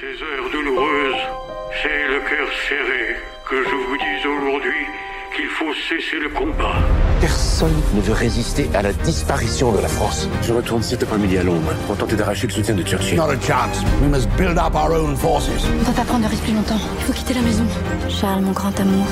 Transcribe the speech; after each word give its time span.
ces 0.00 0.22
heures 0.22 0.50
douloureuses, 0.52 1.22
c'est 1.82 2.06
le 2.06 2.20
cœur 2.20 2.48
serré 2.68 3.16
que 3.48 3.56
je 3.64 3.74
vous 3.74 3.96
dis 3.96 4.28
aujourd'hui 4.28 4.86
qu'il 5.34 5.48
faut 5.48 5.72
cesser 5.74 6.20
le 6.20 6.28
combat. 6.28 6.76
Personne 7.20 7.74
ne 7.94 8.00
veut 8.00 8.12
résister 8.12 8.70
à 8.74 8.82
la 8.82 8.92
disparition 8.92 9.72
de 9.72 9.80
la 9.80 9.88
France. 9.88 10.28
Je 10.42 10.52
retourne 10.52 10.84
cet 10.84 11.02
après-midi 11.02 11.38
à 11.38 11.42
Londres 11.42 11.72
pour 11.88 11.96
tenter 11.96 12.14
d'arracher 12.14 12.46
le 12.46 12.52
soutien 12.52 12.74
de 12.74 12.84
Churchill. 12.84 13.16
Not 13.16 13.30
a 13.30 13.40
chance. 13.40 13.82
We 14.00 14.08
must 14.08 14.28
build 14.36 14.56
up 14.56 14.74
our 14.76 14.92
own 14.92 15.16
forces. 15.16 15.48
On 15.80 15.84
peut 15.84 15.92
pas 15.92 16.04
prendre 16.04 16.24
de 16.24 16.30
risque 16.30 16.44
plus 16.44 16.54
longtemps. 16.54 16.80
Il 17.00 17.04
faut 17.04 17.12
quitter 17.12 17.34
la 17.34 17.42
maison. 17.42 17.64
Charles, 18.08 18.42
mon 18.42 18.52
grand 18.52 18.78
amour, 18.78 19.06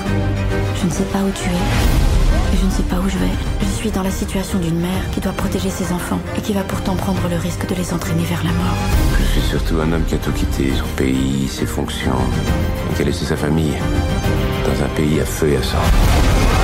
je 0.80 0.86
ne 0.86 0.90
sais 0.90 1.04
pas 1.04 1.18
où 1.18 1.30
tu 1.32 1.48
es. 1.48 2.05
Je 2.60 2.64
ne 2.64 2.70
sais 2.70 2.82
pas 2.84 2.96
où 2.96 3.08
je 3.08 3.18
vais. 3.18 3.30
Je 3.60 3.66
suis 3.66 3.90
dans 3.90 4.02
la 4.02 4.10
situation 4.10 4.58
d'une 4.58 4.80
mère 4.80 5.10
qui 5.12 5.20
doit 5.20 5.32
protéger 5.32 5.68
ses 5.68 5.92
enfants 5.92 6.20
et 6.36 6.40
qui 6.40 6.52
va 6.52 6.62
pourtant 6.62 6.94
prendre 6.94 7.28
le 7.28 7.36
risque 7.36 7.66
de 7.68 7.74
les 7.74 7.92
entraîner 7.92 8.24
vers 8.24 8.42
la 8.42 8.50
mort. 8.52 8.76
Je 9.18 9.40
suis 9.40 9.48
surtout 9.50 9.80
un 9.80 9.92
homme 9.92 10.04
qui 10.04 10.14
a 10.14 10.18
tout 10.18 10.32
quitté, 10.32 10.72
son 10.74 10.86
pays, 10.96 11.48
ses 11.48 11.66
fonctions, 11.66 12.18
et 12.90 12.94
qui 12.94 13.02
a 13.02 13.04
laissé 13.04 13.26
sa 13.26 13.36
famille 13.36 13.76
dans 14.64 14.84
un 14.84 14.88
pays 14.88 15.20
à 15.20 15.26
feu 15.26 15.50
et 15.50 15.56
à 15.56 15.62
sang. 15.62 16.55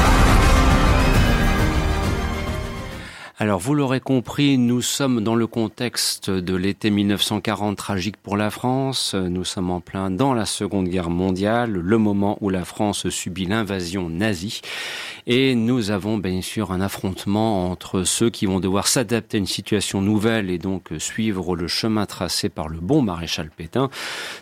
Alors 3.42 3.58
vous 3.58 3.74
l'aurez 3.74 3.98
compris, 3.98 4.56
nous 4.56 4.82
sommes 4.82 5.20
dans 5.20 5.34
le 5.34 5.48
contexte 5.48 6.30
de 6.30 6.54
l'été 6.54 6.90
1940 6.90 7.76
tragique 7.76 8.16
pour 8.16 8.36
la 8.36 8.50
France. 8.50 9.14
Nous 9.14 9.42
sommes 9.42 9.72
en 9.72 9.80
plein 9.80 10.12
dans 10.12 10.32
la 10.32 10.46
Seconde 10.46 10.86
Guerre 10.86 11.10
mondiale, 11.10 11.72
le 11.72 11.98
moment 11.98 12.38
où 12.40 12.50
la 12.50 12.64
France 12.64 13.08
subit 13.08 13.46
l'invasion 13.46 14.08
nazie. 14.08 14.60
Et 15.26 15.56
nous 15.56 15.90
avons 15.90 16.18
bien 16.18 16.40
sûr 16.40 16.70
un 16.70 16.80
affrontement 16.80 17.68
entre 17.68 18.04
ceux 18.04 18.30
qui 18.30 18.46
vont 18.46 18.60
devoir 18.60 18.86
s'adapter 18.86 19.38
à 19.38 19.40
une 19.40 19.46
situation 19.46 20.00
nouvelle 20.00 20.48
et 20.48 20.58
donc 20.58 20.90
suivre 20.98 21.56
le 21.56 21.66
chemin 21.66 22.06
tracé 22.06 22.48
par 22.48 22.68
le 22.68 22.78
bon 22.78 23.02
maréchal 23.02 23.50
Pétain, 23.50 23.90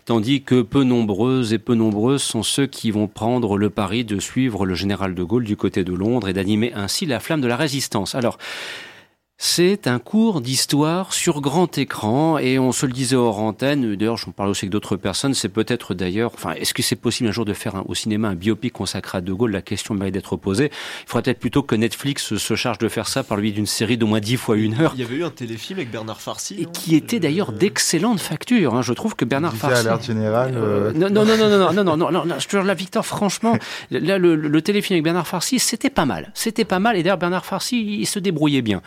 tandis 0.05 0.43
que 0.43 0.61
peu 0.61 0.85
nombreuses 0.85 1.55
et 1.55 1.59
peu 1.59 1.75
nombreuses 1.75 2.23
sont 2.23 2.43
ceux 2.43 2.67
qui 2.67 2.91
vont 2.91 3.09
prendre 3.09 3.57
le 3.57 3.71
pari 3.71 4.05
de 4.05 4.21
suivre 4.21 4.67
le 4.67 4.75
général 4.75 5.15
de 5.15 5.23
Gaulle 5.23 5.45
du 5.45 5.57
côté 5.57 5.85
de 5.85 5.95
Londres 5.95 6.29
et 6.29 6.35
d'animer 6.35 6.75
ainsi 6.75 7.07
la 7.07 7.19
flamme 7.19 7.41
de 7.41 7.49
la 7.49 7.57
résistance. 7.57 8.15
Alors, 8.15 8.37
c'est 9.43 9.87
un 9.87 9.99
cours 9.99 10.43
d'histoire 10.43 11.15
sur 11.15 11.41
grand 11.41 11.79
écran 11.79 12.37
et 12.37 12.59
on 12.59 12.73
se 12.73 12.85
le 12.85 12.93
disait 12.93 13.17
hors 13.17 13.39
antenne. 13.41 13.97
D'ailleurs, 13.97 14.19
j'en 14.19 14.33
parle 14.33 14.51
aussi 14.51 14.67
avec 14.67 14.73
d'autres 14.73 14.97
personnes. 14.97 15.33
C'est 15.33 15.49
peut-être 15.49 15.95
d'ailleurs, 15.95 16.33
enfin, 16.35 16.53
est-ce 16.53 16.75
que 16.75 16.83
c'est 16.83 16.95
possible 16.95 17.31
un 17.31 17.33
jour 17.33 17.47
de 17.47 17.55
faire 17.55 17.75
un, 17.75 17.85
au 17.89 17.95
cinéma 17.95 18.29
un 18.29 18.35
biopic 18.35 18.75
consacré 18.75 19.17
à 19.17 19.21
De 19.23 19.33
Gaulle 19.33 19.53
La 19.53 19.63
question 19.63 19.95
mérite 19.95 20.13
d'être 20.13 20.37
posée. 20.37 20.67
Il 20.67 21.07
faudrait 21.07 21.23
peut-être 21.23 21.39
plutôt 21.39 21.63
que 21.63 21.75
Netflix 21.75 22.37
se 22.37 22.55
charge 22.55 22.77
de 22.77 22.89
faire 22.91 23.09
ça 23.09 23.23
par 23.25 23.39
lui 23.39 23.51
d'une 23.53 23.65
série 23.65 23.97
d'au 23.97 24.07
moins 24.07 24.21
dix 24.21 24.37
fois 24.37 24.59
une 24.59 24.79
heure. 24.79 24.93
Il 24.95 25.01
y 25.01 25.05
avait 25.05 25.17
eu 25.17 25.25
un 25.25 25.31
téléfilm 25.31 25.79
avec 25.79 25.91
Bernard 25.91 26.21
Farcy. 26.21 26.57
Et 26.61 26.67
qui 26.67 26.95
était 26.95 27.19
d'ailleurs 27.19 27.53
d'excellente 27.53 28.21
facture. 28.21 28.75
Hein. 28.75 28.83
Je 28.83 28.93
trouve 28.93 29.17
que 29.17 29.25
Bernard 29.25 29.57
Farcy. 29.57 29.89
à 29.89 29.99
générale. 30.01 30.53
Euh... 30.55 30.93
Non, 30.93 31.09
non, 31.09 31.25
non, 31.25 31.39
non, 31.39 31.49
non, 31.49 31.73
non, 31.73 31.85
non, 31.85 31.97
non, 31.97 32.11
non, 32.13 32.27
non, 32.27 32.39
je 32.39 32.47
te 32.47 32.59
la 32.59 32.75
Victor, 32.75 33.07
franchement, 33.07 33.57
là, 33.91 34.19
le, 34.19 34.37
le 34.37 34.63
téléfilm 34.63 34.97
avec 34.97 35.05
Bernard 35.05 35.27
Farcy, 35.27 35.59
c'était 35.59 35.89
pas 35.89 36.05
mal. 36.05 36.31
C'était 36.35 36.67
pas 36.67 36.79
mal. 36.79 36.99
Et 36.99 37.03
d'ailleurs, 37.03 37.17
Bernard 37.17 37.47
Farcy, 37.47 38.01
il 38.01 38.07
se 38.07 38.19
débrouillait 38.19 38.61
bien. 38.61 38.83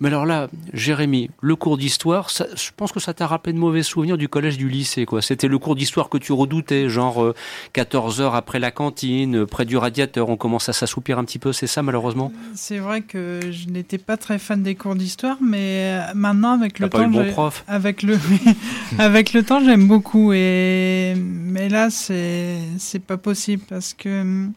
Mais 0.00 0.08
alors 0.08 0.26
là, 0.26 0.48
Jérémy, 0.72 1.30
le 1.40 1.56
cours 1.56 1.78
d'histoire, 1.78 2.28
je 2.30 2.70
pense 2.76 2.92
que 2.92 3.00
ça 3.00 3.14
t'a 3.14 3.26
rappelé 3.26 3.52
de 3.52 3.58
mauvais 3.58 3.82
souvenirs 3.82 4.18
du 4.18 4.28
collège 4.28 4.58
du 4.58 4.68
lycée. 4.68 5.06
quoi. 5.06 5.22
C'était 5.22 5.48
le 5.48 5.58
cours 5.58 5.74
d'histoire 5.74 6.08
que 6.08 6.18
tu 6.18 6.32
redoutais, 6.32 6.88
genre 6.88 7.22
euh, 7.24 7.34
14 7.72 8.20
heures 8.20 8.34
après 8.34 8.58
la 8.58 8.70
cantine, 8.70 9.36
euh, 9.38 9.46
près 9.46 9.64
du 9.64 9.76
radiateur, 9.76 10.28
on 10.28 10.36
commence 10.36 10.68
à 10.68 10.72
s'assoupir 10.72 11.18
un 11.18 11.24
petit 11.24 11.38
peu, 11.38 11.52
c'est 11.52 11.66
ça 11.66 11.82
malheureusement? 11.82 12.32
C'est 12.54 12.78
vrai 12.78 13.00
que 13.02 13.40
je 13.50 13.68
n'étais 13.68 13.98
pas 13.98 14.16
très 14.16 14.38
fan 14.38 14.62
des 14.62 14.74
cours 14.74 14.94
d'histoire, 14.96 15.38
mais 15.40 16.00
euh, 16.00 16.12
maintenant 16.14 16.52
avec 16.52 16.78
le 16.78 16.88
temps, 16.90 16.98
pas 16.98 17.04
eu 17.04 17.06
le 17.06 17.12
bon 17.12 17.24
j'ai- 17.24 17.30
prof? 17.30 17.64
avec 17.66 18.02
le 18.02 18.18
avec 18.98 19.32
le 19.32 19.42
temps, 19.42 19.64
j'aime 19.64 19.86
beaucoup. 19.88 20.32
Et 20.32 21.14
mais 21.16 21.68
là, 21.68 21.88
c'est 21.90 22.58
c'est 22.78 23.02
pas 23.02 23.16
possible 23.16 23.62
parce 23.68 23.94
que 23.94 24.20
hum, 24.20 24.52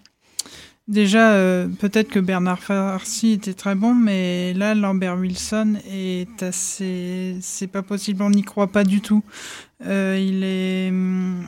déjà 0.90 1.34
euh, 1.34 1.68
peut-être 1.68 2.09
que 2.09 2.20
Bernard 2.20 2.59
Farcy 2.59 3.32
était 3.32 3.54
très 3.54 3.76
bon, 3.76 3.94
mais 3.95 4.54
là 4.54 4.76
Lambert 4.76 5.17
Wilson 5.17 5.76
est 5.89 6.44
assez, 6.44 7.38
c'est 7.42 7.67
pas 7.67 7.83
possible, 7.83 8.23
on 8.23 8.32
n'y 8.32 8.44
croit 8.44 8.67
pas 8.67 8.83
du 8.83 8.99
tout. 8.99 9.23
Euh, 9.86 10.17
il 10.20 10.44
est 10.44 10.89
hum, 10.89 11.48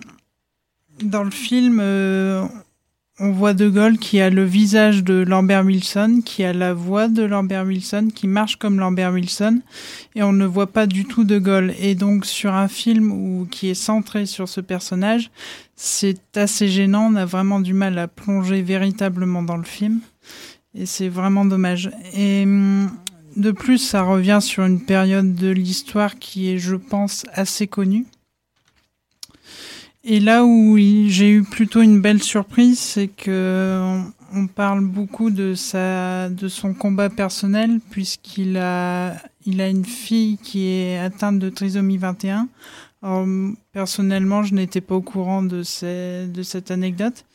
dans 1.04 1.24
le 1.24 1.32
film. 1.32 1.80
euh, 1.82 2.48
on 3.22 3.32
voit 3.32 3.54
De 3.54 3.70
Gaulle 3.70 4.00
qui 4.00 4.20
a 4.20 4.32
le 4.32 4.44
visage 4.44 5.04
de 5.04 5.24
Lambert 5.24 5.64
Wilson, 5.64 6.22
qui 6.26 6.44
a 6.44 6.54
la 6.54 6.74
voix 6.74 7.08
de 7.08 7.22
Lambert 7.22 7.66
Wilson, 7.66 8.10
qui 8.14 8.28
marche 8.28 8.56
comme 8.56 8.80
Lambert 8.80 9.14
Wilson, 9.14 9.62
et 10.16 10.24
on 10.24 10.34
ne 10.34 10.46
voit 10.46 10.72
pas 10.72 10.88
du 10.88 11.06
tout 11.06 11.24
De 11.24 11.38
Gaulle. 11.38 11.74
Et 11.80 11.94
donc 11.94 12.26
sur 12.26 12.54
un 12.54 12.68
film 12.68 13.48
qui 13.50 13.70
est 13.70 13.76
centré 13.76 14.26
sur 14.26 14.50
ce 14.50 14.60
personnage, 14.60 15.30
c'est 15.76 16.36
assez 16.36 16.68
gênant, 16.68 17.12
on 17.12 17.16
a 17.16 17.26
vraiment 17.26 17.60
du 17.60 17.74
mal 17.74 18.00
à 18.00 18.08
plonger 18.08 18.64
véritablement 18.64 19.44
dans 19.44 19.58
le 19.58 19.64
film, 19.64 20.00
et 20.74 20.88
c'est 20.88 21.10
vraiment 21.10 21.46
dommage. 21.46 21.92
Et 22.16 22.44
hum, 22.44 22.90
de 23.38 23.52
plus, 23.52 23.78
ça 23.78 24.02
revient 24.02 24.40
sur 24.42 24.66
une 24.66 24.82
période 24.82 25.36
de 25.36 25.50
l'histoire 25.50 26.18
qui 26.18 26.50
est, 26.50 26.58
je 26.58 26.76
pense, 26.76 27.24
assez 27.34 27.68
connue. 27.68 28.06
Et 30.04 30.20
là 30.20 30.44
où 30.44 30.78
j'ai 30.78 31.30
eu 31.30 31.44
plutôt 31.44 31.82
une 31.82 32.02
belle 32.02 32.24
surprise, 32.24 32.80
c'est 32.80 33.08
que 33.08 34.00
on, 34.34 34.48
parle 34.48 34.84
beaucoup 34.84 35.30
de 35.30 35.54
sa, 35.54 36.30
de 36.30 36.48
son 36.48 36.74
combat 36.74 37.10
personnel 37.10 37.80
puisqu'il 37.92 38.58
a, 38.58 39.16
il 39.46 39.62
a 39.62 39.68
une 39.68 39.86
fille 39.86 40.38
qui 40.38 40.68
est 40.70 40.98
atteinte 40.98 41.38
de 41.38 41.50
trisomie 41.50 41.98
21. 41.98 42.48
Alors, 43.04 43.24
m- 43.24 43.56
personnellement, 43.74 44.44
je 44.44 44.56
n'étais 44.56 44.82
pas 44.82 44.96
au 44.96 45.02
courant 45.02 45.44
de, 45.44 45.62
ces, 45.64 46.28
de 46.28 46.44
cette 46.44 46.72
anecdote. 46.72 47.26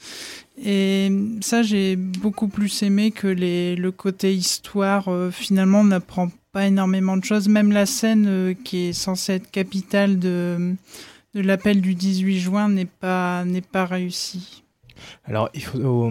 Et 0.64 1.10
ça, 1.40 1.62
j'ai 1.62 1.96
beaucoup 1.96 2.48
plus 2.48 2.82
aimé 2.82 3.10
que 3.10 3.26
les, 3.28 3.76
le 3.76 3.92
côté 3.92 4.34
histoire. 4.34 5.08
Euh, 5.08 5.30
finalement, 5.30 5.80
on 5.80 5.84
n'apprend 5.84 6.30
pas 6.52 6.66
énormément 6.66 7.16
de 7.16 7.24
choses. 7.24 7.48
Même 7.48 7.72
la 7.72 7.86
scène 7.86 8.26
euh, 8.26 8.54
qui 8.64 8.88
est 8.88 8.92
censée 8.92 9.34
être 9.34 9.50
capitale 9.50 10.18
de, 10.18 10.74
de 11.36 11.42
l'appel 11.42 11.80
du 11.82 11.94
18 11.94 12.38
juin 12.40 12.68
n'est 12.68 12.86
pas, 12.86 13.44
n'est 13.44 13.60
pas 13.60 13.84
réussie. 13.84 14.62
Alors, 15.26 15.50
il 15.52 15.62
faut, 15.62 15.78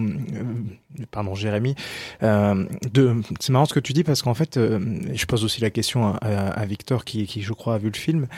pardon, 1.10 1.34
Jérémy, 1.34 1.74
euh, 2.22 2.64
de, 2.92 3.16
c'est 3.40 3.50
marrant 3.50 3.64
ce 3.64 3.74
que 3.74 3.80
tu 3.80 3.92
dis 3.92 4.04
parce 4.04 4.22
qu'en 4.22 4.34
fait, 4.34 4.56
euh, 4.56 4.78
je 5.12 5.26
pose 5.26 5.42
aussi 5.44 5.60
la 5.60 5.70
question 5.70 6.06
à, 6.06 6.16
à- 6.18 6.48
à 6.50 6.64
Victor 6.66 7.04
qui, 7.04 7.26
qui, 7.26 7.42
je 7.42 7.52
crois, 7.52 7.74
a 7.74 7.78
vu 7.78 7.90
le 7.90 7.96
film. 7.98 8.28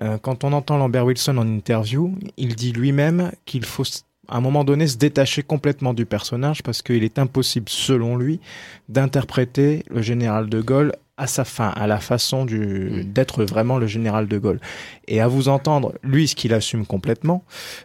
Euh, 0.00 0.16
quand 0.16 0.42
on 0.42 0.54
entend 0.54 0.78
Lambert 0.78 1.04
Wilson 1.04 1.36
en 1.36 1.46
interview, 1.46 2.14
il 2.38 2.54
dit 2.54 2.72
lui-même 2.72 3.32
qu'il 3.44 3.66
faut 3.66 3.84
à 4.28 4.36
un 4.38 4.40
moment 4.40 4.64
donné 4.64 4.86
se 4.86 4.96
détacher 4.96 5.42
complètement 5.42 5.92
du 5.92 6.06
personnage 6.06 6.62
parce 6.62 6.80
qu'il 6.80 7.04
est 7.04 7.18
impossible, 7.18 7.68
selon 7.68 8.16
lui, 8.16 8.40
d'interpréter 8.88 9.82
le 9.90 10.00
général 10.00 10.48
de 10.48 10.60
Gaulle 10.62 10.92
à 11.20 11.26
sa 11.26 11.44
fin, 11.44 11.68
à 11.68 11.86
la 11.86 11.98
façon 12.00 12.44
du, 12.44 13.04
d'être 13.04 13.44
vraiment 13.44 13.78
le 13.78 13.86
général 13.86 14.26
de 14.26 14.38
Gaulle. 14.38 14.60
Et 15.06 15.20
à 15.20 15.28
vous 15.28 15.48
entendre, 15.48 15.92
lui, 16.02 16.26
ce 16.28 16.34
qu'il 16.34 16.54
assume 16.54 16.86
complètement, 16.86 17.44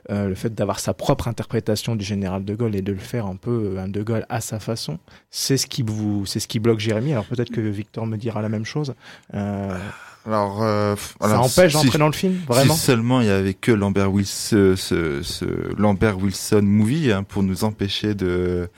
euh, 0.09 0.27
le 0.29 0.35
fait 0.35 0.53
d'avoir 0.55 0.79
sa 0.79 0.93
propre 0.93 1.27
interprétation 1.27 1.95
du 1.95 2.05
général 2.05 2.45
de 2.45 2.55
Gaulle 2.55 2.75
et 2.75 2.81
de 2.81 2.91
le 2.93 2.99
faire 2.99 3.25
un 3.25 3.35
peu 3.35 3.73
euh, 3.75 3.83
un 3.83 3.87
de 3.89 4.01
Gaulle 4.01 4.25
à 4.29 4.39
sa 4.41 4.59
façon, 4.59 4.99
c'est 5.31 5.57
ce 5.57 5.67
qui 5.67 5.83
vous, 5.83 6.25
c'est 6.25 6.39
ce 6.39 6.47
qui 6.47 6.59
bloque 6.59 6.79
Jérémy. 6.79 7.11
Alors 7.11 7.25
peut-être 7.25 7.51
que 7.51 7.61
Victor 7.61 8.05
me 8.07 8.17
dira 8.17 8.41
la 8.41 8.49
même 8.49 8.65
chose. 8.65 8.93
Euh, 9.33 9.77
Alors, 10.25 10.63
euh, 10.63 10.95
ça 11.21 11.39
empêche 11.41 11.73
si- 11.75 11.83
d'entrer 11.83 11.99
dans 11.99 12.07
le 12.07 12.13
film, 12.13 12.37
vraiment? 12.47 12.73
Si 12.73 12.79
seulement 12.79 13.19
il 13.21 13.27
y 13.27 13.31
avait 13.31 13.53
que 13.53 13.71
Lambert 13.73 14.11
Wilson, 14.13 14.75
ce, 14.77 15.21
ce 15.23 15.45
Lambert 15.77 16.17
Wilson 16.19 16.61
movie 16.63 17.11
hein, 17.11 17.23
pour 17.23 17.43
nous 17.43 17.63
empêcher 17.65 18.13
de 18.15 18.69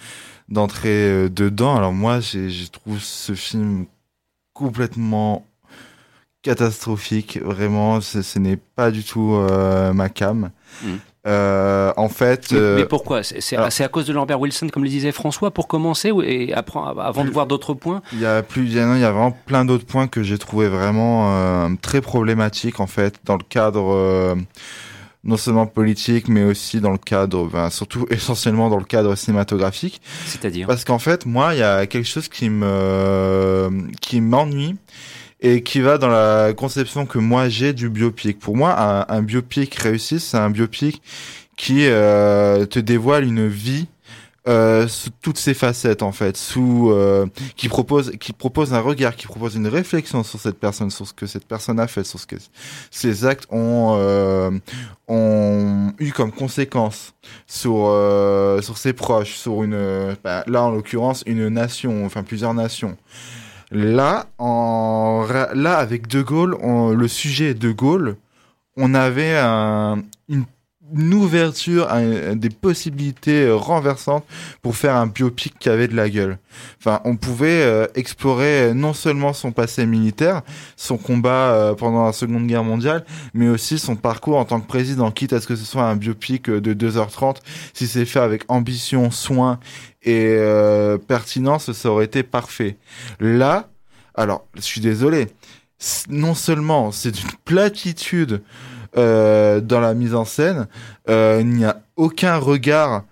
d'entrer 0.50 1.30
dedans. 1.30 1.76
Alors 1.76 1.94
moi, 1.94 2.20
j'ai 2.22 2.50
je 2.50 2.68
trouve 2.72 3.00
ce 3.00 3.34
film 3.36 3.86
complètement 4.58 5.46
catastrophique. 6.42 7.40
Vraiment, 7.44 8.02
ce, 8.02 8.22
ce 8.22 8.40
n'est 8.40 8.58
pas 8.58 8.90
du 8.90 9.04
tout 9.04 9.36
euh, 9.36 9.94
ma 9.94 10.10
cam. 10.10 10.50
Mm. 10.84 10.88
Euh, 11.28 11.92
en 11.98 12.08
fait, 12.08 12.52
Mais, 12.52 12.58
euh, 12.58 12.76
mais 12.78 12.86
pourquoi? 12.86 13.22
C'est 13.22 13.42
c'est 13.42 13.84
à 13.84 13.88
cause 13.90 14.06
de 14.06 14.14
Lambert 14.14 14.40
Wilson, 14.40 14.70
comme 14.72 14.84
le 14.84 14.90
disait 14.90 15.12
François, 15.12 15.52
pour 15.52 15.68
commencer, 15.68 16.12
et 16.24 16.54
après, 16.54 16.80
avant 16.80 17.26
de 17.26 17.30
voir 17.30 17.48
d'autres 17.48 17.74
points? 17.74 18.02
Il 18.14 18.22
y 18.22 18.26
a 18.26 18.44
plus, 18.44 18.64
il 18.64 18.74
y 18.74 18.80
a, 18.80 18.86
non, 18.86 18.96
il 18.96 19.02
y 19.02 19.04
a 19.04 19.12
vraiment 19.12 19.38
plein 19.46 19.66
d'autres 19.66 19.86
points 19.86 20.08
que 20.08 20.24
j'ai 20.24 20.38
trouvé 20.38 20.70
vraiment 20.70 21.36
euh, 21.36 21.70
très 21.82 22.00
problématiques 22.00 22.80
en 22.80 22.88
fait 22.88 23.20
dans 23.26 23.36
le 23.36 23.44
cadre 23.44 24.38
non 25.24 25.38
seulement 25.38 25.66
politique 25.66 26.28
mais 26.28 26.44
aussi 26.44 26.80
dans 26.80 26.92
le 26.92 26.98
cadre, 26.98 27.48
ben, 27.48 27.70
surtout 27.70 28.06
essentiellement 28.12 28.70
dans 28.70 28.78
le 28.78 28.86
cadre 28.86 29.16
cinématographique. 29.16 30.02
C'est-à-dire? 30.26 30.68
Parce 30.68 30.84
qu'en 30.84 31.00
fait, 31.00 31.26
moi, 31.26 31.54
il 31.54 31.60
y 31.60 31.64
a 31.64 31.86
quelque 31.88 32.08
chose 32.08 32.28
qui 32.28 32.50
me 32.50 33.70
qui 34.02 34.22
m'ennuie 34.22 34.76
et 35.40 35.62
qui 35.62 35.82
va 35.82 35.98
dans 35.98 36.08
la 36.08 36.54
conception 36.54 37.06
que 37.06 37.20
moi 37.20 37.50
j'ai 37.50 37.74
du 37.74 37.90
biopic. 37.90 38.40
Pour 38.40 38.58
moi, 38.58 38.76
un, 38.80 39.06
un 39.16 39.22
biopic 39.22 39.76
réussi, 39.76 40.20
c'est 40.20 40.38
un 40.38 40.50
biopic 40.50 41.02
qui 41.58 41.88
euh, 41.88 42.66
te 42.66 42.80
dévoile 42.80 43.26
une 43.26 43.48
vie 43.48 43.88
euh, 44.48 44.88
toutes 45.22 45.38
ses 45.38 45.54
facettes 45.54 46.02
en 46.04 46.12
fait, 46.12 46.38
euh, 46.58 47.26
qui 47.56 47.68
propose 47.68 48.74
un 48.74 48.80
regard, 48.80 49.16
qui 49.16 49.28
propose 49.28 49.56
une 49.56 49.68
réflexion 49.68 50.24
sur 50.24 50.40
cette 50.40 50.60
personne, 50.60 50.90
sur 50.90 51.06
ce 51.08 51.14
que 51.14 51.26
cette 51.26 51.46
personne 51.46 51.80
a 51.80 51.88
fait, 51.88 52.04
sur 52.06 52.20
ce 52.20 52.26
que 52.28 52.36
ses 52.90 53.26
actes 53.26 53.46
ont 53.52 53.96
euh, 54.00 54.52
eu 56.00 56.12
comme 56.12 56.32
conséquence 56.32 57.14
sur 57.46 58.78
ses 58.78 58.94
proches, 58.94 59.36
sur 59.36 59.64
une 59.64 60.16
bah, 60.24 60.44
là 60.48 60.64
en 60.64 60.72
l'occurrence 60.72 61.24
une 61.26 61.50
nation, 61.50 62.06
enfin 62.06 62.24
plusieurs 62.24 62.54
nations. 62.54 62.98
Là, 63.72 64.28
avec 65.78 66.08
De 66.08 66.22
Gaulle, 66.22 66.58
le 66.96 67.08
sujet 67.08 67.54
De 67.54 67.72
Gaulle, 67.72 68.16
on 68.78 68.94
avait 68.94 69.36
un- 69.38 70.04
une, 70.30 70.46
une 70.96 71.14
ouverture, 71.14 71.92
un- 71.92 72.36
des 72.36 72.50
possibilités 72.50 73.46
euh, 73.46 73.56
renversantes 73.56 74.26
pour 74.62 74.76
faire 74.76 74.96
un 74.96 75.08
biopic 75.08 75.58
qui 75.60 75.70
avait 75.70 75.88
de 75.88 75.96
la 75.96 76.10
gueule. 76.10 76.38
Enfin, 76.80 77.02
on 77.04 77.16
pouvait 77.18 77.62
euh, 77.64 77.88
explorer 77.96 78.74
non 78.74 78.94
seulement 78.94 79.34
son 79.34 79.52
passé 79.52 79.86
militaire, 79.86 80.42
son 80.76 80.98
combat 80.98 81.52
euh, 81.54 81.74
pendant 81.76 82.06
la 82.06 82.14
Seconde 82.14 82.48
Guerre 82.48 82.64
mondiale, 82.64 83.06
mais 83.34 83.48
aussi 83.50 83.80
son 83.80 83.96
parcours 83.96 84.38
en 84.38 84.46
tant 84.46 84.60
que 84.62 84.68
président, 84.68 85.12
quitte 85.12 85.34
à 85.34 85.42
ce 85.42 85.48
que 85.48 85.56
ce 85.56 85.66
soit 85.66 85.84
un 85.84 85.96
biopic 85.96 86.50
euh, 86.50 86.62
de 86.62 86.74
2h30, 86.74 87.38
si 87.74 87.88
c'est 87.88 88.06
fait 88.06 88.20
avec 88.20 88.44
ambition, 88.48 89.12
soin 89.12 89.60
et 90.04 90.36
euh, 90.38 90.98
pertinence, 90.98 91.72
ça 91.74 91.90
aurait 91.92 92.06
été 92.06 92.24
parfait. 92.24 92.78
Là, 93.20 93.68
alors, 94.16 94.48
je 94.56 94.62
suis 94.62 94.82
désolé, 94.82 95.28
non 96.10 96.34
seulement 96.34 96.92
c'est 96.92 97.22
une 97.22 97.30
platitude 97.46 98.42
euh, 98.96 99.60
dans 99.60 99.80
la 99.80 99.94
mise 99.94 100.14
en 100.16 100.24
scène, 100.26 100.68
euh, 101.10 101.40
il 101.42 101.48
n'y 101.50 101.66
a 101.66 101.82
aucun 101.96 102.38
regard 102.38 103.04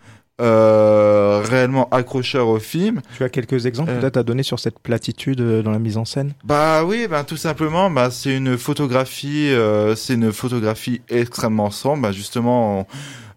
euh, 0.42 1.42
réellement 1.44 1.88
accrocheur 1.92 2.48
au 2.48 2.60
film. 2.60 3.02
Tu 3.18 3.24
as 3.24 3.30
quelques 3.30 3.66
exemples 3.66 3.92
Euh. 3.92 4.00
peut-être 4.02 4.18
à 4.18 4.24
donner 4.24 4.44
sur 4.44 4.60
cette 4.60 4.80
platitude 4.80 5.40
euh, 5.42 5.62
dans 5.62 5.72
la 5.72 5.80
mise 5.80 5.98
en 5.98 6.06
scène? 6.06 6.34
Bah 6.44 6.84
oui, 6.84 7.08
bah 7.10 7.24
tout 7.24 7.38
simplement, 7.38 7.90
bah 7.90 8.12
c'est 8.12 8.36
une 8.36 8.58
photographie, 8.58 9.50
c'est 9.96 10.14
une 10.16 10.32
photographie 10.34 11.02
extrêmement 11.10 11.72
sombre. 11.72 12.04
Bah 12.04 12.12
justement, 12.12 12.86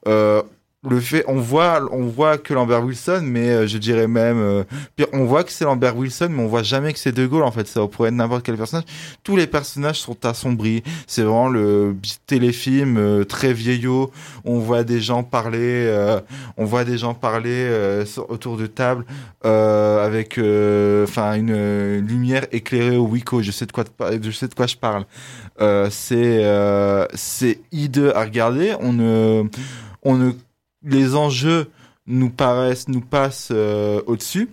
on- 0.06 0.42
le 0.88 1.00
fait, 1.00 1.24
on 1.26 1.40
voit, 1.40 1.88
on 1.90 2.06
voit 2.06 2.38
que 2.38 2.54
Lambert 2.54 2.84
Wilson, 2.84 3.22
mais 3.24 3.50
euh, 3.50 3.66
je 3.66 3.78
dirais 3.78 4.06
même, 4.06 4.38
euh, 4.38 4.62
on 5.12 5.24
voit 5.24 5.42
que 5.42 5.50
c'est 5.50 5.64
Lambert 5.64 5.96
Wilson, 5.96 6.28
mais 6.30 6.42
on 6.42 6.46
voit 6.46 6.62
jamais 6.62 6.92
que 6.92 7.00
c'est 7.00 7.10
De 7.10 7.26
Gaulle. 7.26 7.42
En 7.42 7.50
fait, 7.50 7.66
ça 7.66 7.84
pourrait 7.88 8.10
être 8.10 8.14
n'importe 8.14 8.44
quel 8.44 8.56
personnage. 8.56 8.84
Tous 9.24 9.34
les 9.34 9.48
personnages 9.48 9.98
sont 9.98 10.24
assombris. 10.24 10.84
C'est 11.08 11.22
vraiment 11.22 11.48
le 11.48 11.96
téléfilm 12.26 12.96
euh, 12.96 13.24
très 13.24 13.52
vieillot. 13.52 14.12
On 14.44 14.60
voit 14.60 14.84
des 14.84 15.00
gens 15.00 15.24
parler, 15.24 15.58
euh, 15.88 16.20
on 16.56 16.64
voit 16.64 16.84
des 16.84 16.96
gens 16.96 17.12
parler 17.12 17.66
euh, 17.68 18.04
autour 18.28 18.56
de 18.56 18.68
table 18.68 19.04
euh, 19.44 20.06
avec, 20.06 20.38
enfin, 21.08 21.34
une 21.34 21.98
lumière 22.06 22.46
éclairée 22.52 22.96
au 22.96 23.06
Wico. 23.06 23.42
Je 23.42 23.50
sais 23.50 23.66
de 23.66 23.72
quoi, 23.72 23.82
je 24.22 24.30
sais 24.30 24.46
de 24.46 24.54
quoi 24.54 24.68
je 24.68 24.76
parle. 24.76 25.04
C'est, 25.90 27.08
c'est 27.14 27.60
hideux 27.72 28.16
à 28.16 28.22
regarder. 28.22 28.74
On 28.80 28.92
ne, 28.92 29.42
on 30.04 30.16
ne, 30.16 30.32
les 30.82 31.14
enjeux 31.14 31.70
nous 32.06 32.30
paraissent, 32.30 32.88
nous 32.88 33.00
passent 33.00 33.50
euh, 33.52 34.00
au-dessus. 34.06 34.48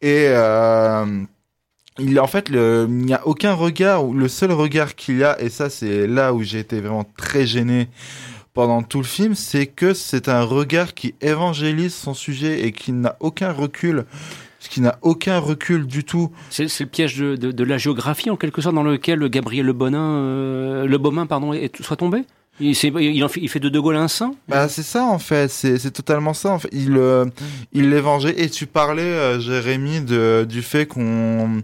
Et 0.00 0.26
euh, 0.28 1.22
il 1.98 2.18
en 2.18 2.26
fait, 2.26 2.48
il 2.48 2.86
n'y 2.88 3.14
a 3.14 3.26
aucun 3.26 3.52
regard. 3.52 4.04
Le 4.04 4.28
seul 4.28 4.52
regard 4.52 4.94
qu'il 4.94 5.18
y 5.18 5.24
a, 5.24 5.40
et 5.40 5.50
ça, 5.50 5.70
c'est 5.70 6.06
là 6.06 6.32
où 6.32 6.42
j'ai 6.42 6.58
été 6.58 6.80
vraiment 6.80 7.04
très 7.16 7.46
gêné 7.46 7.88
pendant 8.54 8.82
tout 8.82 8.98
le 8.98 9.04
film, 9.04 9.34
c'est 9.34 9.66
que 9.66 9.94
c'est 9.94 10.28
un 10.28 10.42
regard 10.42 10.94
qui 10.94 11.14
évangélise 11.20 11.94
son 11.94 12.14
sujet 12.14 12.66
et 12.66 12.72
qui 12.72 12.92
n'a 12.92 13.16
aucun 13.20 13.52
recul, 13.52 14.04
qui 14.58 14.80
n'a 14.80 14.98
aucun 15.02 15.38
recul 15.38 15.86
du 15.86 16.04
tout. 16.04 16.30
C'est 16.50 16.64
le 16.80 16.86
piège 16.86 17.16
de 17.18 17.64
la 17.64 17.78
géographie, 17.78 18.30
en 18.30 18.36
quelque 18.36 18.60
sorte, 18.60 18.74
dans 18.74 18.82
lequel 18.82 19.28
Gabriel 19.28 19.66
Le 19.66 19.72
Bonin, 19.72 20.16
euh, 20.16 20.86
Le 20.86 20.98
Beaumain, 20.98 21.26
pardon, 21.26 21.52
est, 21.52 21.80
soit 21.82 21.96
tombé? 21.96 22.24
Il, 22.60 22.74
fait, 22.74 23.60
de 23.60 23.68
De 23.68 23.80
Gaulle 23.80 23.96
un 23.96 24.08
saint? 24.08 24.34
Bah 24.48 24.68
c'est 24.68 24.82
ça 24.82 25.04
en 25.04 25.18
fait, 25.18 25.48
c'est 25.48 25.90
totalement 25.90 26.34
ça. 26.34 26.50
En 26.50 26.58
fait, 26.58 26.68
il 26.72 26.96
euh, 26.96 27.24
il 27.72 27.90
l'évangile. 27.90 28.34
Et 28.36 28.50
tu 28.50 28.66
parlais, 28.66 29.02
euh, 29.02 29.40
Jérémy, 29.40 30.02
du 30.02 30.62
fait 30.62 30.86
qu'on 30.86 31.62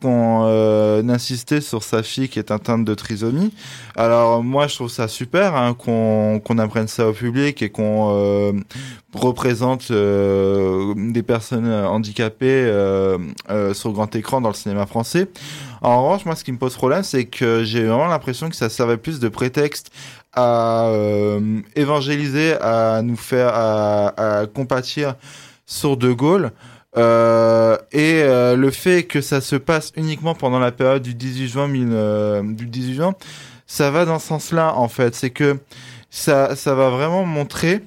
qu'on 0.00 0.42
euh, 0.46 1.02
insistait 1.08 1.60
sur 1.60 1.82
sa 1.82 2.02
fille 2.02 2.28
qui 2.28 2.38
est 2.38 2.50
atteinte 2.50 2.84
de 2.84 2.94
trisomie. 2.94 3.52
Alors 3.96 4.42
moi, 4.42 4.66
je 4.66 4.74
trouve 4.74 4.90
ça 4.90 5.08
super 5.08 5.54
hein, 5.54 5.74
qu'on 5.74 6.40
qu'on 6.44 6.58
apprenne 6.58 6.88
ça 6.88 7.08
au 7.08 7.12
public 7.12 7.62
et 7.62 7.70
qu'on 7.70 8.10
euh, 8.10 8.52
représente 9.14 9.90
des 9.90 11.22
personnes 11.22 11.70
handicapées 11.70 12.70
sur 13.72 13.92
grand 13.92 14.14
écran 14.14 14.40
dans 14.40 14.50
le 14.50 14.54
cinéma 14.54 14.86
français. 14.86 15.28
En 15.86 16.02
revanche, 16.02 16.24
moi, 16.24 16.34
ce 16.34 16.42
qui 16.42 16.50
me 16.50 16.58
pose 16.58 16.74
problème, 16.74 17.04
c'est 17.04 17.26
que 17.26 17.62
j'ai 17.62 17.84
vraiment 17.84 18.08
l'impression 18.08 18.48
que 18.48 18.56
ça 18.56 18.68
servait 18.68 18.96
plus 18.96 19.20
de 19.20 19.28
prétexte 19.28 19.92
à 20.32 20.88
euh, 20.88 21.60
évangéliser, 21.76 22.54
à 22.60 23.02
nous 23.02 23.14
faire, 23.14 23.52
à, 23.54 24.46
compatir 24.52 25.14
sur 25.64 25.96
De 25.96 26.10
Gaulle. 26.10 26.50
Euh, 26.96 27.76
et 27.92 28.22
euh, 28.24 28.56
le 28.56 28.72
fait 28.72 29.04
que 29.04 29.20
ça 29.20 29.40
se 29.40 29.54
passe 29.54 29.92
uniquement 29.94 30.34
pendant 30.34 30.58
la 30.58 30.72
période 30.72 31.02
du 31.02 31.14
18 31.14 31.48
juin, 31.48 31.72
euh, 31.72 32.42
du 32.42 32.66
18 32.66 32.94
juin, 32.94 33.14
ça 33.68 33.92
va 33.92 34.04
dans 34.04 34.18
ce 34.18 34.26
sens-là 34.26 34.74
en 34.74 34.88
fait. 34.88 35.14
C'est 35.14 35.30
que 35.30 35.56
ça, 36.10 36.56
ça 36.56 36.74
va 36.74 36.90
vraiment 36.90 37.24
montrer 37.24 37.84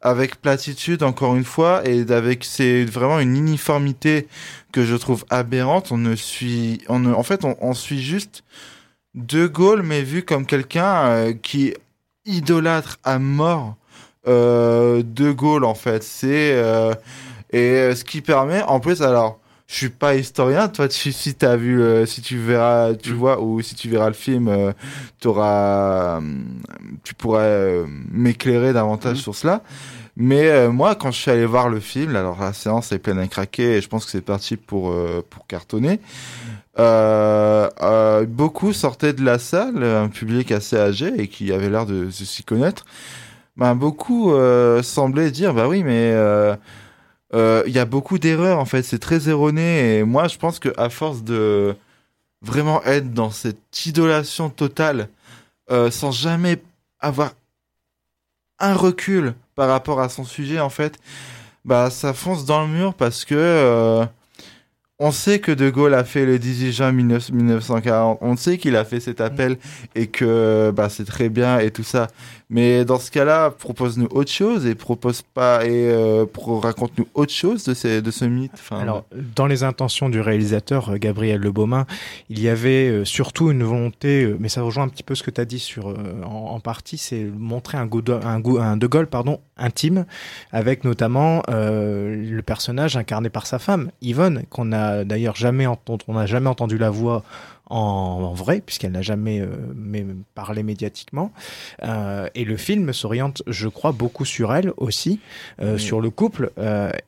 avec 0.00 0.40
platitude 0.40 1.02
encore 1.02 1.34
une 1.36 1.44
fois 1.44 1.82
et 1.88 2.00
avec 2.10 2.44
c'est 2.44 2.84
vraiment 2.84 3.18
une 3.18 3.36
uniformité 3.36 4.28
que 4.72 4.84
je 4.84 4.94
trouve 4.96 5.24
aberrante. 5.30 5.92
On 5.92 5.98
ne 5.98 6.14
suit, 6.14 6.82
on 6.88 7.04
en 7.12 7.22
fait, 7.22 7.44
on, 7.44 7.74
suit 7.74 8.02
juste 8.02 8.44
De 9.14 9.46
Gaulle, 9.46 9.82
mais 9.82 10.02
vu 10.02 10.22
comme 10.22 10.46
quelqu'un 10.46 11.06
euh, 11.06 11.32
qui 11.32 11.74
idolâtre 12.24 12.98
à 13.04 13.18
mort 13.18 13.76
euh, 14.26 15.02
De 15.04 15.32
Gaulle 15.32 15.64
en 15.64 15.74
fait. 15.74 16.02
C'est 16.02 16.52
euh, 16.54 16.94
et 17.50 17.94
ce 17.94 18.04
qui 18.04 18.20
permet, 18.20 18.62
en 18.62 18.80
plus, 18.80 19.02
alors. 19.02 19.40
Je 19.68 19.74
suis 19.74 19.90
pas 19.90 20.14
historien, 20.16 20.68
toi 20.68 20.88
tu, 20.88 21.12
si 21.12 21.34
t'as 21.34 21.56
vu, 21.56 21.80
euh, 21.82 22.06
si 22.06 22.22
tu 22.22 22.38
verras, 22.38 22.94
tu 22.94 23.12
vois, 23.12 23.40
ou 23.40 23.60
si 23.60 23.74
tu 23.74 23.88
verras 23.90 24.08
le 24.08 24.14
film, 24.14 24.48
euh, 24.48 24.72
t'auras, 25.20 26.20
euh, 26.20 26.38
tu 27.04 27.14
pourras 27.14 27.42
euh, 27.42 27.86
m'éclairer 28.10 28.72
davantage 28.72 29.18
sur 29.18 29.34
cela. 29.34 29.62
Mais 30.16 30.48
euh, 30.48 30.70
moi, 30.72 30.94
quand 30.94 31.10
je 31.12 31.20
suis 31.20 31.30
allé 31.30 31.44
voir 31.44 31.68
le 31.68 31.80
film, 31.80 32.16
alors 32.16 32.40
la 32.40 32.52
séance 32.54 32.92
est 32.92 32.98
pleine 32.98 33.18
à 33.18 33.28
craquer 33.28 33.76
et 33.76 33.80
je 33.82 33.88
pense 33.88 34.04
que 34.06 34.10
c'est 34.10 34.22
parti 34.22 34.56
pour 34.56 34.92
pour 35.30 35.46
cartonner. 35.46 36.00
Beaucoup 38.26 38.72
sortaient 38.72 39.12
de 39.12 39.24
la 39.24 39.38
salle, 39.38 39.84
un 39.84 40.08
public 40.08 40.50
assez 40.50 40.76
âgé 40.76 41.12
et 41.18 41.28
qui 41.28 41.52
avait 41.52 41.68
l'air 41.68 41.86
de, 41.86 42.06
de 42.06 42.10
s'y 42.10 42.42
connaître. 42.42 42.84
Ben 43.56 43.74
beaucoup 43.74 44.32
semblaient 44.82 45.30
dire 45.30 45.54
bah 45.54 45.68
oui 45.68 45.84
mais 45.84 46.14
il 47.32 47.72
y 47.72 47.78
a 47.78 47.84
beaucoup 47.84 48.18
d'erreurs 48.18 48.58
en 48.58 48.64
fait, 48.64 48.82
c'est 48.82 48.98
très 48.98 49.28
erroné 49.28 49.98
et 49.98 50.04
moi 50.04 50.28
je 50.28 50.38
pense 50.38 50.58
que 50.58 50.72
à 50.76 50.90
force 50.90 51.22
de 51.22 51.76
vraiment 52.42 52.82
être 52.84 53.12
dans 53.12 53.30
cette 53.30 53.86
idolation 53.86 54.50
totale 54.50 55.08
euh, 55.70 55.90
sans 55.90 56.12
jamais 56.12 56.62
avoir 57.00 57.32
un 58.58 58.74
recul 58.74 59.34
par 59.54 59.68
rapport 59.68 60.00
à 60.00 60.08
son 60.08 60.24
sujet 60.24 60.60
en 60.60 60.70
fait, 60.70 60.98
bah 61.64 61.90
ça 61.90 62.14
fonce 62.14 62.44
dans 62.44 62.62
le 62.62 62.68
mur 62.68 62.94
parce 62.94 63.24
que 63.24 63.34
euh, 63.34 64.06
on 65.00 65.12
sait 65.12 65.38
que 65.38 65.52
De 65.52 65.70
Gaulle 65.70 65.94
a 65.94 66.02
fait 66.02 66.26
le 66.26 66.38
18 66.38 66.72
juin 66.72 66.92
19- 66.92 67.32
1940, 67.32 68.18
on 68.20 68.36
sait 68.36 68.58
qu'il 68.58 68.74
a 68.74 68.84
fait 68.84 68.98
cet 68.98 69.20
appel 69.20 69.56
et 69.94 70.08
que 70.08 70.72
bah 70.74 70.88
c'est 70.88 71.04
très 71.04 71.28
bien 71.28 71.58
et 71.60 71.70
tout 71.70 71.84
ça. 71.84 72.08
Mais 72.50 72.86
dans 72.86 72.98
ce 72.98 73.10
cas-là, 73.10 73.50
propose-nous 73.50 74.08
autre 74.10 74.30
chose 74.30 74.64
et 74.64 74.74
propose 74.74 75.20
pas 75.20 75.66
et 75.66 75.90
euh, 75.90 76.24
raconte-nous 76.34 77.06
autre 77.12 77.32
chose 77.32 77.64
de, 77.64 77.74
ces, 77.74 78.00
de 78.00 78.10
ce 78.10 78.24
mythe. 78.24 78.52
Dans 79.36 79.46
les 79.46 79.64
intentions 79.64 80.08
du 80.08 80.20
réalisateur 80.20 80.88
euh, 80.88 80.96
Gabriel 80.96 81.40
Le 81.40 81.52
Beaumain, 81.52 81.84
il 82.30 82.40
y 82.40 82.48
avait 82.48 82.88
euh, 82.88 83.04
surtout 83.04 83.50
une 83.50 83.64
volonté, 83.64 84.34
mais 84.38 84.48
ça 84.48 84.62
rejoint 84.62 84.84
un 84.84 84.88
petit 84.88 85.02
peu 85.02 85.14
ce 85.14 85.22
que 85.22 85.30
tu 85.30 85.40
as 85.42 85.44
dit 85.44 85.58
sur, 85.58 85.94
en, 86.24 86.58
partie, 86.60 86.96
c'est 86.96 87.24
montrer 87.24 87.76
un, 87.76 87.86
De 87.86 88.86
Gaulle 88.86 89.06
pardon, 89.08 89.40
intime, 89.58 90.06
avec 90.50 90.84
notamment 90.84 91.42
le 91.48 92.40
personnage 92.40 92.96
incarné 92.96 93.28
par 93.28 93.46
sa 93.46 93.58
femme, 93.58 93.90
Yvonne, 94.00 94.44
qu'on 94.48 94.72
a 94.72 94.87
d'ailleurs 95.04 95.36
on 96.08 96.14
n'a 96.14 96.26
jamais 96.26 96.48
entendu 96.48 96.78
la 96.78 96.90
voix 96.90 97.22
en, 97.70 97.76
en 97.78 98.34
vrai, 98.34 98.60
puisqu'elle 98.64 98.92
n'a 98.92 99.02
jamais 99.02 99.40
euh, 99.40 99.46
mais- 99.74 100.04
parlé 100.34 100.62
médiatiquement. 100.62 101.32
Euh, 101.84 102.28
et 102.34 102.44
le 102.44 102.56
film 102.56 102.92
s'oriente, 102.92 103.42
je 103.46 103.68
crois, 103.68 103.92
beaucoup 103.92 104.24
sur 104.24 104.54
elle 104.54 104.72
aussi, 104.76 105.20
euh, 105.60 105.74
Oui. 105.74 105.80
sur 105.80 106.00
le 106.00 106.10
couple. 106.10 106.50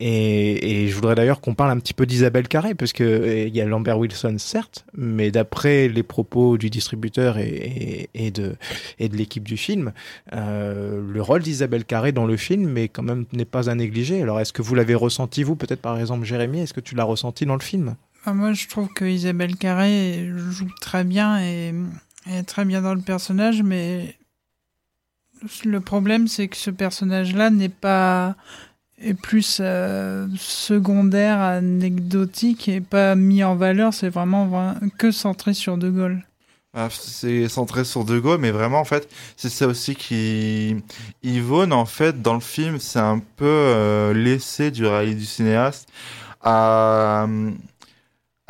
et, 0.01 0.83
et 0.83 0.89
je 0.89 0.95
voudrais 0.95 1.15
d'ailleurs 1.15 1.41
qu'on 1.41 1.55
parle 1.55 1.71
un 1.71 1.79
petit 1.79 1.95
peu 1.95 2.07
d'Isabelle 2.07 2.49
Carré, 2.49 2.75
parce 2.75 2.93
que 2.93 3.47
il 3.47 3.55
y 3.55 3.61
a 3.61 3.65
Lambert 3.67 3.99
Wilson, 3.99 4.37
certes, 4.39 4.85
mais 4.97 5.31
d'après 5.31 5.89
les 5.89 6.03
propos 6.03 6.59
du 6.59 6.71
distributeur 6.71 7.39
et, 7.39 8.09
et, 8.15 8.27
et 8.27 8.31
de, 8.31 8.57
et 8.99 9.09
de 9.09 9.17
l'équipe 9.17 9.45
du 9.45 9.57
film, 9.57 9.93
le 10.33 11.21
rôle 11.21 11.43
d'Isabelle 11.43 11.85
Carré 11.85 12.13
dans 12.13 12.27
le 12.27 12.37
film 12.37 12.69
mais 12.71 12.89
quand 12.89 13.03
même 13.03 13.25
n'est 13.33 13.45
pas 13.45 13.71
à 13.71 13.75
négliger. 13.75 14.23
Alors 14.23 14.41
est-ce 14.41 14.53
que 14.53 14.63
vous 14.63 14.75
l'avez 14.75 14.95
ressenti, 14.95 15.43
vous, 15.43 15.57
peut-être 15.57 15.81
par 15.81 15.99
exemple 15.99 16.25
Jérémy, 16.25 16.61
est-ce 16.61 16.75
que 16.75 16.81
tu 16.81 16.95
l'as 16.95 17.05
ressenti 17.05 17.47
dans 17.47 17.55
le 17.55 17.61
film? 17.61 17.95
Moi, 18.27 18.53
je 18.53 18.69
trouve 18.69 18.89
que 18.89 19.05
Isabelle 19.05 19.57
Carré 19.57 20.31
joue 20.51 20.71
très 20.81 21.05
bien 21.05 21.41
et 21.41 21.75
est 22.27 22.43
très 22.43 22.65
bien 22.65 22.83
dans 22.83 22.95
le 22.95 23.01
personnage, 23.01 23.63
mais 23.63 24.17
le 25.65 25.81
problème, 25.81 26.29
c'est 26.29 26.49
que 26.49 26.57
ce 26.57 26.71
personnage-là 26.71 27.51
n'est 27.51 27.69
pas 27.69 28.37
est 29.03 29.15
plus 29.15 29.59
euh, 29.61 30.29
secondaire, 30.37 31.41
anecdotique 31.41 32.69
et 32.69 32.81
pas 32.81 33.15
mis 33.15 33.43
en 33.43 33.57
valeur. 33.57 33.95
C'est 33.95 34.11
vraiment 34.11 34.75
que 34.99 35.11
centré 35.11 35.55
sur 35.55 35.79
De 35.79 35.89
Gaulle. 35.89 36.23
Ah, 36.75 36.89
c'est 36.91 37.49
centré 37.49 37.85
sur 37.85 38.05
De 38.05 38.19
Gaulle, 38.19 38.41
mais 38.41 38.51
vraiment, 38.53 38.79
en 38.79 38.85
fait, 38.85 39.09
c'est 39.37 39.49
ça 39.49 39.67
aussi 39.67 39.97
qui... 39.97 40.77
Yvonne, 41.23 41.73
en 41.73 41.87
fait, 41.87 42.23
dans 42.23 42.35
le 42.35 42.41
film, 42.41 42.79
c'est 42.79 43.01
un 43.01 43.21
peu 43.37 43.47
euh, 43.47 44.13
laissé 44.13 44.71
du 44.71 44.85
du 45.15 45.25
cinéaste 45.25 45.89
à, 46.43 47.27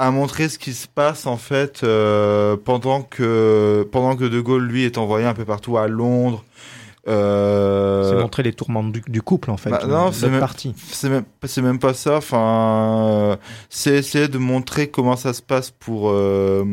à 0.00 0.10
montrer 0.10 0.48
ce 0.48 0.58
qui 0.58 0.72
se 0.72 0.88
passe, 0.88 1.26
en 1.26 1.36
fait, 1.36 1.82
euh, 1.84 2.56
pendant, 2.56 3.02
que, 3.02 3.86
pendant 3.92 4.16
que 4.16 4.24
De 4.24 4.40
Gaulle, 4.40 4.66
lui, 4.66 4.84
est 4.84 4.96
envoyé 4.96 5.26
un 5.26 5.34
peu 5.34 5.44
partout 5.44 5.76
à 5.76 5.88
Londres, 5.88 6.42
euh... 7.08 8.08
C'est 8.08 8.20
montrer 8.20 8.42
les 8.42 8.52
tourments 8.52 8.84
du, 8.84 9.22
couple 9.22 9.50
en 9.50 9.56
fait. 9.56 9.70
Bah, 9.70 9.82
non, 9.86 10.12
c'est 10.12 10.28
même, 10.28 10.44
c'est 11.44 11.62
même, 11.62 11.78
pas 11.78 11.94
ça. 11.94 12.16
Enfin, 12.16 13.38
c'est 13.70 13.94
essayer 13.94 14.28
de 14.28 14.38
montrer 14.38 14.88
comment 14.88 15.16
ça 15.16 15.32
se 15.32 15.40
passe 15.40 15.70
pour 15.70 16.10
euh, 16.10 16.64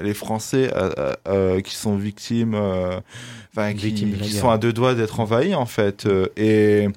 les 0.00 0.14
Français 0.14 0.70
euh, 0.74 1.14
euh, 1.28 1.60
qui 1.60 1.74
sont 1.74 1.96
victimes, 1.96 2.54
enfin 3.56 3.74
qui, 3.74 3.92
qui 3.92 4.32
sont 4.32 4.50
à 4.50 4.58
deux 4.58 4.72
doigts 4.72 4.94
d'être 4.94 5.18
envahis 5.18 5.54
en 5.54 5.66
fait. 5.66 6.06
et 6.36 6.88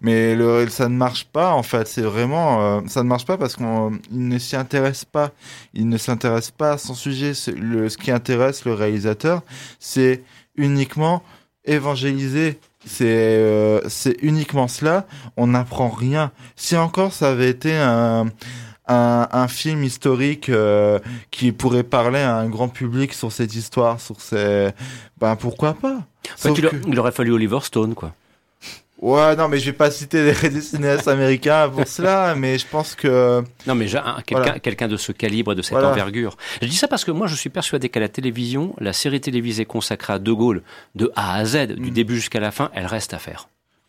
mais 0.00 0.34
le, 0.34 0.68
ça 0.68 0.88
ne 0.88 0.96
marche 0.96 1.24
pas 1.26 1.52
en 1.52 1.62
fait. 1.62 1.86
C'est 1.86 2.02
vraiment, 2.02 2.86
ça 2.88 3.02
ne 3.02 3.08
marche 3.08 3.24
pas 3.26 3.36
parce 3.36 3.56
qu'il 3.56 3.66
ne 4.10 4.38
s'y 4.38 4.56
intéresse 4.56 5.04
pas. 5.04 5.30
Il 5.74 5.88
ne 5.88 5.96
s'intéresse 5.98 6.50
pas 6.50 6.72
à 6.72 6.78
son 6.78 6.94
sujet. 6.94 7.32
Le, 7.56 7.88
ce 7.88 7.96
qui 7.96 8.10
intéresse 8.10 8.64
le 8.64 8.74
réalisateur, 8.74 9.42
c'est 9.78 10.22
uniquement 10.56 11.22
évangéliser, 11.64 12.58
c'est 12.86 13.04
euh, 13.06 13.80
c'est 13.88 14.16
uniquement 14.22 14.68
cela. 14.68 15.06
On 15.36 15.48
n'apprend 15.48 15.88
rien. 15.88 16.32
Si 16.54 16.76
encore 16.76 17.12
ça 17.12 17.30
avait 17.30 17.50
été 17.50 17.76
un 17.76 18.26
un, 18.88 19.28
un 19.32 19.48
film 19.48 19.82
historique 19.82 20.48
euh, 20.48 20.98
qui 21.30 21.52
pourrait 21.52 21.82
parler 21.82 22.20
à 22.20 22.36
un 22.36 22.48
grand 22.48 22.68
public 22.68 23.12
sur 23.14 23.32
cette 23.32 23.54
histoire, 23.54 24.00
sur 24.00 24.20
ces, 24.20 24.70
ben 25.18 25.36
pourquoi 25.36 25.74
pas? 25.74 26.02
il 26.86 26.98
aurait 26.98 27.12
fallu 27.12 27.32
Oliver 27.32 27.58
Stone, 27.62 27.94
quoi. 27.94 28.12
Ouais, 28.98 29.36
non, 29.36 29.48
mais 29.48 29.58
je 29.58 29.66
vais 29.66 29.76
pas 29.76 29.90
citer 29.90 30.32
des 30.32 30.60
cinéastes 30.60 31.08
américains 31.08 31.68
pour 31.68 31.86
cela, 31.86 32.34
mais 32.34 32.58
je 32.58 32.66
pense 32.66 32.94
que. 32.94 33.42
Non, 33.66 33.74
mais 33.74 33.86
quelqu'un 34.62 34.88
de 34.88 34.96
ce 34.96 35.12
calibre, 35.12 35.54
de 35.54 35.62
cette 35.62 35.76
envergure. 35.76 36.36
Je 36.62 36.66
dis 36.66 36.76
ça 36.76 36.88
parce 36.88 37.04
que 37.04 37.10
moi, 37.10 37.26
je 37.26 37.34
suis 37.34 37.50
persuadé 37.50 37.88
qu'à 37.90 38.00
la 38.00 38.08
télévision, 38.08 38.74
la 38.80 38.92
série 38.92 39.20
télévisée 39.20 39.66
consacrée 39.66 40.14
à 40.14 40.18
De 40.18 40.32
Gaulle, 40.32 40.62
de 40.94 41.12
A 41.14 41.36
à 41.36 41.44
Z, 41.44 41.66
du 41.68 41.90
mm. 41.90 41.94
début 41.94 42.14
jusqu'à 42.16 42.40
la 42.40 42.50
fin, 42.50 42.70
elle 42.74 42.86
reste 42.86 43.12
à 43.12 43.18
faire. 43.18 43.48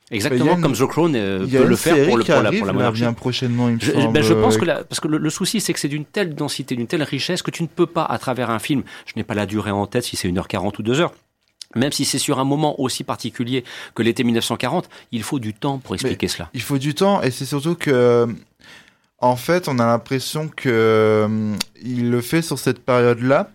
Exactement 0.09 0.55
comme 0.55 0.73
The 0.73 0.85
Crown 0.85 1.13
euh, 1.15 1.45
peut 1.45 1.65
le 1.65 1.75
faire 1.75 2.07
pour, 2.07 2.17
le, 2.17 2.23
pour, 2.23 2.41
la, 2.41 2.51
pour 2.51 2.65
la 2.65 2.73
monarchie. 2.73 3.01
bien 3.01 3.11
prochainement, 3.11 3.67
il 3.67 3.75
me 3.75 3.79
je, 3.81 3.91
semble. 3.91 4.13
Ben 4.13 4.23
je 4.23 4.33
pense 4.33 4.55
que 4.55 4.63
la, 4.63 4.83
parce 4.85 5.01
que 5.01 5.09
le, 5.09 5.17
le 5.17 5.29
souci, 5.29 5.59
c'est 5.59 5.73
que 5.73 5.79
c'est 5.79 5.89
d'une 5.89 6.05
telle 6.05 6.33
densité, 6.33 6.75
d'une 6.75 6.87
telle 6.87 7.03
richesse 7.03 7.41
que 7.41 7.51
tu 7.51 7.61
ne 7.63 7.67
peux 7.67 7.87
pas, 7.87 8.05
à 8.05 8.17
travers 8.17 8.49
un 8.49 8.59
film, 8.59 8.83
je 9.05 9.13
n'ai 9.17 9.23
pas 9.23 9.33
la 9.33 9.45
durée 9.45 9.71
en 9.71 9.85
tête 9.85 10.03
si 10.03 10.15
c'est 10.15 10.29
1h40 10.29 10.79
ou 10.79 10.81
2 10.81 11.01
heures, 11.01 11.13
même 11.77 11.91
si 11.91 12.05
c'est 12.05 12.19
sur 12.19 12.39
un 12.39 12.43
moment 12.43 12.79
aussi 12.81 13.03
particulier 13.03 13.63
que 13.95 14.03
l'été 14.03 14.23
1940, 14.23 14.89
il 15.11 15.23
faut 15.23 15.39
du 15.39 15.53
temps 15.53 15.77
pour 15.77 15.95
expliquer 15.95 16.27
cela. 16.27 16.49
Il 16.53 16.61
faut 16.61 16.77
du 16.77 16.95
temps 16.95 17.21
et 17.21 17.31
c'est 17.31 17.45
surtout 17.45 17.75
que, 17.75 18.27
en 19.19 19.35
fait, 19.35 19.67
on 19.67 19.79
a 19.79 19.85
l'impression 19.85 20.49
que 20.53 20.69
euh, 20.69 21.55
il 21.83 22.09
le 22.09 22.21
fait 22.21 22.41
sur 22.41 22.59
cette 22.59 22.83
période-là. 22.83 23.51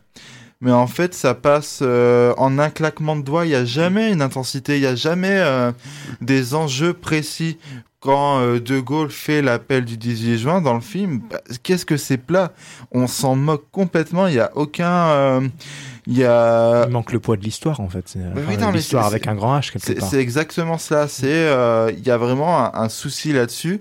Mais 0.60 0.70
en 0.70 0.86
fait, 0.86 1.12
ça 1.12 1.34
passe 1.34 1.80
euh, 1.82 2.32
en 2.36 2.58
un 2.60 2.70
claquement 2.70 3.16
de 3.16 3.22
doigts. 3.22 3.44
Il 3.44 3.48
n'y 3.48 3.56
a 3.56 3.64
jamais 3.64 4.12
une 4.12 4.22
intensité, 4.22 4.76
il 4.76 4.80
n'y 4.82 4.86
a 4.86 4.94
jamais 4.94 5.38
euh, 5.38 5.72
des 6.20 6.54
enjeux 6.54 6.92
précis. 6.94 7.58
Quand 7.98 8.40
De 8.58 8.80
Gaulle 8.80 9.12
fait 9.12 9.42
l'appel 9.42 9.84
du 9.84 9.96
18 9.96 10.36
juin 10.36 10.60
dans 10.60 10.74
le 10.74 10.80
film, 10.80 11.20
bah, 11.30 11.40
qu'est-ce 11.62 11.86
que 11.86 11.96
c'est 11.96 12.16
plat? 12.16 12.52
On 12.90 13.06
s'en 13.06 13.36
moque 13.36 13.70
complètement. 13.70 14.26
Il 14.26 14.32
n'y 14.32 14.40
a 14.40 14.50
aucun 14.56 15.48
il 16.06 16.18
y 16.18 16.24
a. 16.24 16.84
Il 16.86 16.92
manque 16.92 17.12
le 17.12 17.20
poids 17.20 17.36
de 17.36 17.42
l'histoire 17.42 17.80
en 17.80 17.88
fait. 17.88 18.04
C'est 18.08 18.20
l'histoire 18.72 19.06
avec 19.06 19.26
un 19.26 19.34
grand 19.34 19.58
H 19.58 19.72
quelque 19.72 19.98
part. 19.98 20.08
C'est 20.08 20.20
exactement 20.20 20.78
ça. 20.78 21.06
C'est 21.08 21.28
euh, 21.28 21.92
il 21.96 22.04
y 22.04 22.10
a 22.10 22.16
vraiment 22.16 22.74
un, 22.74 22.88
souci 22.88 23.32
là-dessus 23.32 23.70